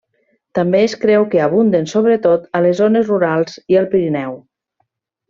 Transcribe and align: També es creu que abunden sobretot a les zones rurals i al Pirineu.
També 0.59 0.79
es 0.85 0.95
creu 1.03 1.27
que 1.33 1.43
abunden 1.47 1.85
sobretot 1.91 2.47
a 2.61 2.65
les 2.67 2.79
zones 2.83 3.07
rurals 3.13 3.61
i 3.75 3.79
al 3.83 3.91
Pirineu. 3.93 4.35